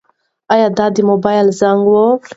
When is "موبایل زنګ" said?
1.09-1.81